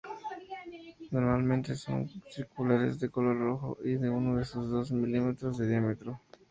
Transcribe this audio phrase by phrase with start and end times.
[1.11, 6.19] Normalmente son circulares, de color rojo y de uno o dos milímetros de diámetro.